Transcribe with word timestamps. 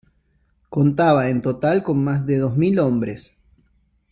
Contaba 0.69 1.29
en 1.29 1.43
total 1.43 1.83
con 1.83 2.03
más 2.03 2.25
de 2.25 2.39
dos 2.39 2.57
mil 2.57 2.79
hombres. 2.79 3.35